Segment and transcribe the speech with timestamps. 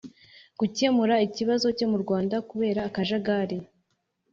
[0.59, 3.57] gukemura ikibazo cyo mu rwanda, kubera akajagari